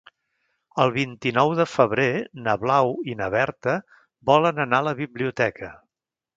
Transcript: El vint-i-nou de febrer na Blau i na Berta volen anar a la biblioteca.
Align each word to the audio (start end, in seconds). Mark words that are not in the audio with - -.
El 0.85 0.93
vint-i-nou 0.95 1.53
de 1.59 1.67
febrer 1.73 2.07
na 2.47 2.57
Blau 2.63 2.91
i 3.13 3.17
na 3.21 3.29
Berta 3.37 3.77
volen 4.33 4.67
anar 4.67 4.83
a 4.85 4.91
la 4.91 4.99
biblioteca. 5.05 5.75